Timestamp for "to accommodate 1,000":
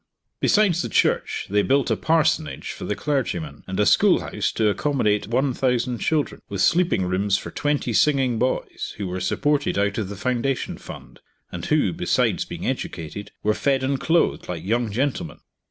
4.53-5.99